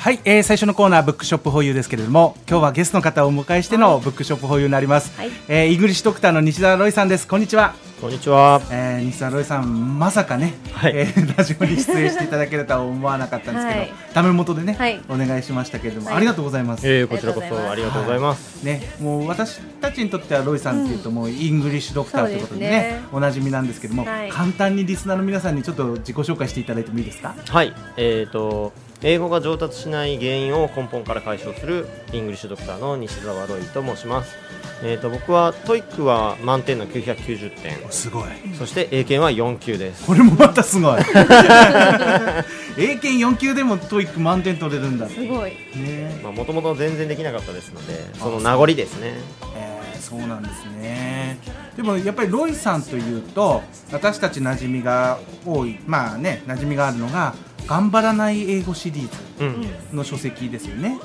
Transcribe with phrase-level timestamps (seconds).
[0.00, 5.30] はい、えー、最初のコーナーブックショップ保有ですけれども今日はゲストの方をお迎えしてのブックショップ保有になります、はい。
[5.46, 7.28] えー English Doctor の西澤ロイさんです。
[7.28, 8.62] こんにちは、こんにちは。
[8.70, 10.92] えー、西澤ロイさんまさかね、はい。
[10.96, 13.92] えーラジオに出演していただけるとは思わなかったんですけど、 はい。
[14.14, 15.02] ダメ元でね、はい。
[15.10, 16.16] お願いしましたけれども、はい。
[16.16, 18.64] ありがとうございます、えー、こちらこそありがとうございます。
[18.64, 23.00] ね、もう私たちにとってはロイさんっていうともう English Doctor ということでね,、ね。
[23.12, 24.30] おなじみなんですけども、はい。
[24.30, 27.34] 簡単にリスナーの皆さんにちょっと自己紹介していただいてもいいですか？
[27.50, 34.36] はい、えーと、英語が上達しない原因を根本から解消する English Doctor の西澤ロイと申します。
[34.82, 38.28] えーと、僕は TOEIC は満点の990点、すごい
[38.58, 40.06] そして英検は4級です。
[40.06, 41.00] これもまたすごい
[42.78, 45.52] 英検4級でも TOEIC 満点取れるんだすごい。
[45.74, 49.14] ねまあ、もともと全然できなかったですので、あその名残ですね。
[49.56, 51.38] えーそうなんですね
[51.76, 53.62] でもやっぱりロイさんというと
[53.92, 57.34] 私たち馴染みが多いまあね馴染みがあるのが
[57.70, 59.96] 「頑張らない英語」シリーズうん。
[59.96, 60.98] の書籍ですよね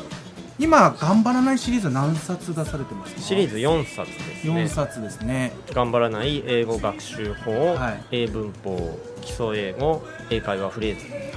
[0.57, 3.21] 今頑張らないシリーズは何冊出されてますか？
[3.21, 4.67] シリーズ4冊ですね4。
[4.69, 11.03] 冊ですね頑張らない英語学習法、はい英文法、基礎英語、英会話フレーズ。
[11.03, 11.31] はい、ね、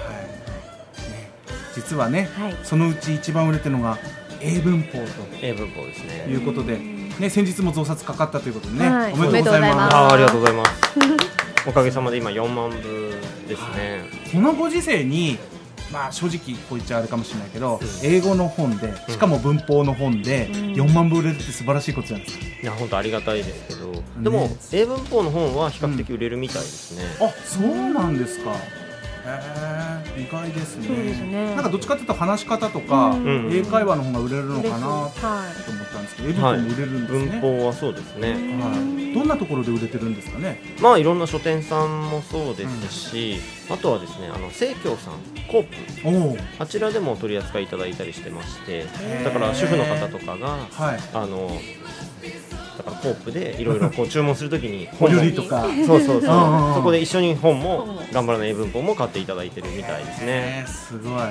[1.75, 3.99] 実はね、はいそのうち一番売れてるのが
[4.41, 4.99] 英文法
[5.43, 6.27] 英文法ですとね。
[6.29, 6.79] いうことで、
[7.19, 10.78] ね、先日も増刷かかったということでね、はいおめでとうございますあーありがとうございます。
[11.69, 13.15] おかげさまで今4万部
[13.47, 14.03] ですね。
[14.33, 15.39] このご時世に
[15.93, 17.89] まあ正直こう言っちゃあれかもしれないけど、うん。
[18.03, 20.55] 英語の本でしかも文法の本でうん。
[20.73, 27.05] 4万部売れるって素晴らしいことじゃないですか、いや本当ありがたいですけど、でも英文法の本は比較的売れるみたいですね。
[27.21, 28.53] あそうなんですか
[30.17, 30.87] 意外ですね。
[30.87, 31.55] そうですね。
[31.55, 33.51] なんかどっちかというと話し方とか、うん。
[33.53, 35.13] 英会話の方が売れるのかなと思はっ
[35.93, 38.33] たんですけど、英文法も売れるんですね、文法はそうですね。
[38.33, 38.37] は
[39.11, 40.61] い、どんなところで売れてるんですかね？
[40.81, 43.37] まあいろんな書店さんもそうですし、
[43.71, 45.15] あとはですねあの生協さん
[45.51, 46.43] コープ。
[46.59, 49.25] あちらでも取り扱いいただいたりしてまして、ー。
[49.25, 51.01] だから主婦の方とかがはい。
[51.15, 51.51] あの
[52.79, 55.67] だからコープでいろいろこう注文するときにお本理とか。
[55.87, 56.35] そうそうそう。
[56.35, 56.75] うんうんうん。
[56.75, 60.27] そこで一緒に本も頑張らない英文法も買っていただいてるみたいですね。
[60.27, 61.13] ねすごい。
[61.13, 61.29] な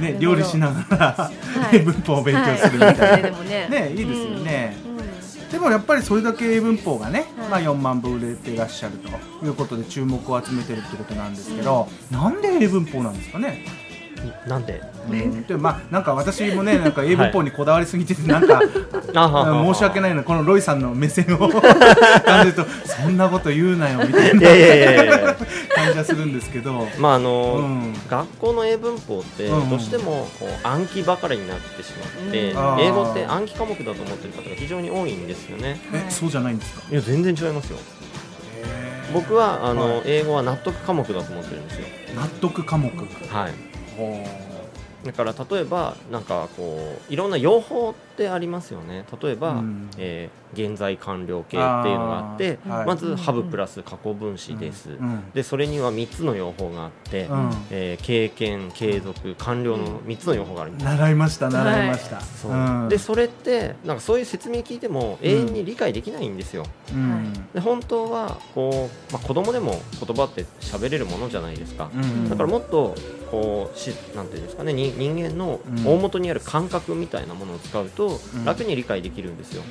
[0.00, 1.30] ね料理しながら、
[1.72, 1.76] い。
[1.76, 3.22] 英文法を勉強するみたいな、はい。
[3.22, 5.48] でもねねいいですよね、うん。
[5.50, 7.48] でもやっぱりそれだけ英文法がね、はい。
[7.48, 13.64] まあ、4万部売れていらっしゃるということで注目を集めてるってことなんですけど、なんで英文法なんですかね、
[14.46, 14.80] なんで？
[15.08, 18.60] うん、でまあなんか私もねなんか英文法にこだわりすぎててなんか、
[19.14, 21.48] 申し訳ないなこのロイさんの目線を
[22.24, 25.34] 感じるとそんなこと言うなよみたいな
[25.74, 27.94] 感じはするんですけど、まああの、うん。
[28.08, 32.80] 学校の英文法ってどうしてもこう暗記ばかりになってしまって、うん。
[32.80, 35.80] 英語って暗記科目だと思ってる方が非常に多いんですよね。
[35.94, 36.82] えそうじゃないんですか？
[36.90, 37.78] いや全然違いますよ。
[39.14, 40.02] 僕はあの、はい。
[40.04, 41.86] 英語は納得科目だと思ってるんですよ。
[42.14, 42.90] 納得科目。
[43.30, 43.52] はい
[43.98, 44.57] ほ
[45.04, 49.04] だから例えばなんかこういろんな用法ってありますよね。
[49.22, 49.90] 例えば、うん。
[49.98, 52.76] えー現在完了形っていうのがあってあー。
[52.78, 52.86] はい。
[52.86, 55.30] まずハブプラス過去分詞です、うん。
[55.34, 57.50] でそれには3つの用法があって、うん。
[57.70, 60.84] えー経験継続完了の3つの用法があるんです。
[60.86, 62.52] 習いました習いました、そう。
[62.52, 62.88] うん。
[62.88, 67.32] でそれってなんかそういう説明聞いても永遠に理解できないんですよ、うん。
[67.52, 72.30] で本当はこう、まあ、子供でも言葉って喋れるものじゃないですか、うん。
[72.30, 72.94] だからもっと
[73.30, 75.86] こうしなんていうんですかねに人間のうん。
[75.86, 78.44] 大元にある感覚みたいなものを使うとうん。
[78.44, 79.62] 楽に理解できるんですよ、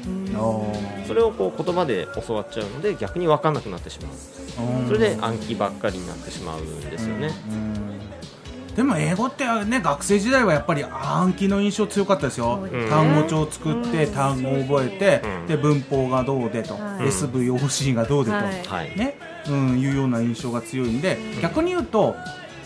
[1.07, 4.87] それをこう言葉で教わっちゃうので逆に分かんなくなってしまう。
[4.87, 8.75] それで暗記ばっかりになってしまうんですよね、うん。
[8.75, 12.67] でも英語ってね学生時代はやっぱり暗記の印象強かったですよ。
[12.89, 14.13] 単語帳作ってうん。
[14.13, 15.47] 単語を覚えてうん。
[15.47, 17.07] で文法がどうでとはい。
[17.07, 18.63] SVOC がどうでとはい。
[18.65, 19.17] はい、ね。
[19.49, 22.15] うんいうような印象が強いんでうん逆に言うと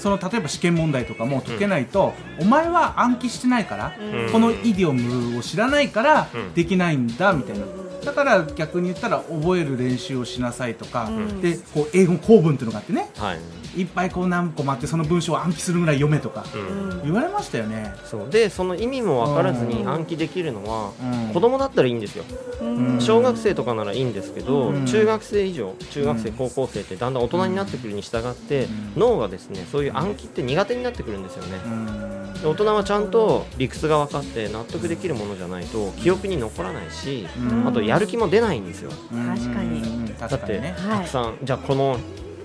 [0.02, 4.32] その例えば試験問題とかも解けないとお前は暗記してないからうん。
[4.32, 6.54] このイディオムを知らないからうん。
[6.54, 7.66] できないんだみたいな。
[8.04, 11.42] だから逆に言ったら覚える練習をしなさいとかうん。
[11.42, 13.10] でこう英語構文っていうのがあってね。
[13.18, 13.36] は
[13.76, 17.04] いいっぱいこう何個もあってその文章を暗記するぐらい読めとかうん。
[17.04, 17.94] 言われましたよね。
[18.06, 18.30] そう。
[18.30, 19.90] でその意味も分からずにうん。
[19.90, 21.34] 暗記できるのはうん。
[21.34, 22.24] 子供だったらいいんですよ。
[22.62, 23.02] うん。
[23.02, 24.86] 小学生とかならいいんですけど、うん。
[24.86, 26.36] 中学生以上中学生、うん。
[26.36, 28.94] 高校生ってだんだん大人になってくるに従って、うん。
[28.98, 32.34] 脳がですねそういう暗記って苦手になってくるんですよね、うん。
[32.42, 37.68] で大人はちゃんと理屈が分かって納得できるものじゃないと記憶に残らないし、うん。
[37.68, 38.92] あとやる気も出ないんですよ。
[38.92, 39.82] 確かに。
[39.82, 40.18] うん。
[40.18, 40.76] だって、ね。
[40.78, 41.98] はいたくさんじゃあこの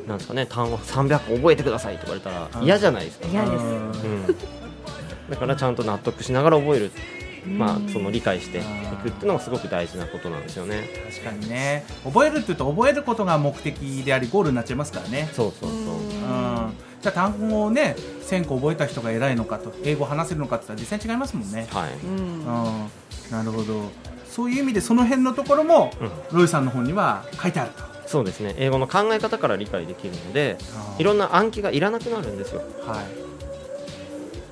[0.07, 2.65] なんですかね単語300個覚えてくださいって言われたらうん。
[2.65, 3.65] 嫌じゃないですか、嫌です。
[3.65, 3.91] うん。
[3.91, 3.97] う
[4.29, 4.37] ん、
[5.31, 6.91] だからちゃんと納得しながら覚える、
[7.47, 8.63] まあ、その理解してい
[9.03, 10.89] くっていうのがすごく大事なことなんですよね。
[11.11, 11.85] 確かにね。
[12.05, 15.29] 覚えるっていうと覚えることが目的でありゴールになっちゃいますからね。
[15.33, 15.79] そうそうそう。
[15.79, 16.73] うん。
[17.01, 17.95] じじゃあ単語をね
[18.29, 21.93] 1000個覚えた人が偉いのかと英語話せるのかって言ったら実際違いますもんね、はい。
[21.93, 22.11] うん。
[22.11, 22.91] うん、
[23.31, 23.91] なるほど。
[24.29, 25.93] そういう意味でその辺のところも、
[26.31, 28.55] ロイさんの本には書いてあるとそうですね。
[28.57, 30.57] 英語の考え方から理解できるので
[30.99, 32.63] いろんな暗記がいらなくなるんですよ。
[32.87, 33.05] はい。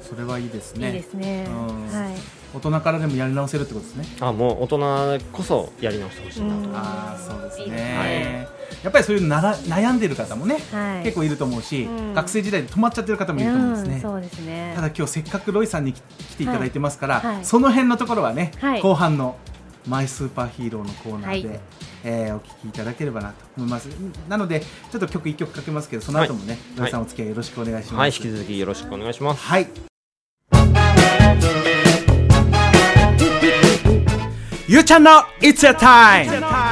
[0.09, 0.89] それはいいですね。
[0.89, 1.47] いいですね。
[1.49, 1.89] うん。
[1.89, 2.15] はい。
[2.55, 4.07] 大人からでもやり直せるってことですね。
[4.21, 8.47] あもう大人こそやり直してほしいなと、うんああそうですね。
[8.71, 8.85] いい。
[8.85, 11.05] やっぱりそういうなら悩んでる方もね、はい。
[11.05, 12.15] 結構いると思うし、うん。
[12.15, 14.73] 学生時代で止まっちゃってる方もいると思うんですね、うんそうですね。
[14.77, 17.35] ただ今日せっかくロイさんに来来ていただいてますから、はい。
[17.37, 17.45] はい。
[17.45, 18.81] その辺のところはね、はい。
[18.83, 19.37] 後半の
[19.89, 21.61] 「マイスーパーヒーロー」のコーナーで、はい
[22.05, 23.87] えーお聞きいただければなと思います。
[24.29, 26.91] なのでちょっと曲1曲かけますけどその後もね、はい。
[26.91, 27.95] さんお付き合いよろしくお願いします。
[27.97, 28.11] はい。
[28.11, 29.43] 引き続きよろしくお願いします。
[29.43, 29.67] はい。
[34.67, 35.11] ゆうちゃんの
[35.41, 36.64] It's a time!